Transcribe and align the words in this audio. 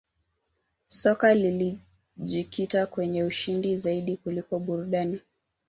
soka 0.87 1.35
lilijikita 1.35 2.85
kwenye 2.85 3.23
ushindi 3.23 3.77
zaidi 3.77 4.17
kuliko 4.17 4.59
burudani 4.59 5.19